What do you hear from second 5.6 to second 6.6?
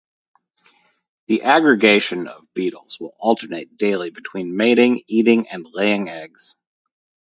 laying eggs.